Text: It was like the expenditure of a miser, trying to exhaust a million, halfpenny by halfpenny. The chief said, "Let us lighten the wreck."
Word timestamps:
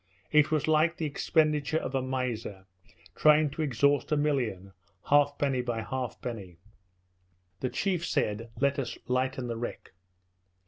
It 0.31 0.49
was 0.49 0.67
like 0.67 0.97
the 0.97 1.05
expenditure 1.05 1.77
of 1.77 1.93
a 1.93 2.01
miser, 2.01 2.65
trying 3.15 3.51
to 3.51 3.61
exhaust 3.61 4.11
a 4.11 4.17
million, 4.17 4.73
halfpenny 5.09 5.61
by 5.61 5.81
halfpenny. 5.83 6.57
The 7.59 7.69
chief 7.69 8.03
said, 8.03 8.49
"Let 8.59 8.79
us 8.79 8.97
lighten 9.07 9.45
the 9.45 9.57
wreck." 9.57 9.91